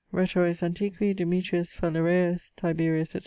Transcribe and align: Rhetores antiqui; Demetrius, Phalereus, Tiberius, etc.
Rhetores 0.11 0.63
antiqui; 0.63 1.15
Demetrius, 1.15 1.75
Phalereus, 1.75 2.49
Tiberius, 2.55 3.09
etc. 3.09 3.19